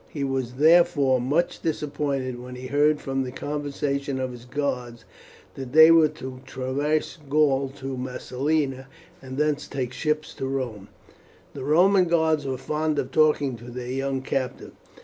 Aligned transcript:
He 0.09 0.23
was 0.23 0.53
therefore 0.53 1.21
much 1.21 1.61
disappointed 1.61 2.39
when 2.39 2.55
he 2.55 2.65
heard 2.65 2.99
from 2.99 3.21
the 3.21 3.31
conversation 3.31 4.19
of 4.19 4.31
his 4.31 4.45
guards 4.45 5.05
that 5.53 5.73
they 5.73 5.91
were 5.91 6.07
to 6.07 6.39
traverse 6.43 7.19
Gaul 7.29 7.69
to 7.77 7.95
Massilia, 7.95 8.87
and 9.21 9.37
thence 9.37 9.67
take 9.67 9.93
ship 9.93 10.23
to 10.37 10.47
Rome. 10.47 10.87
The 11.53 11.63
Roman 11.63 12.05
guards 12.05 12.47
were 12.47 12.57
fond 12.57 12.97
of 12.97 13.11
talking 13.11 13.55
to 13.57 13.65
their 13.69 13.91
young 13.91 14.23
captive. 14.23 14.71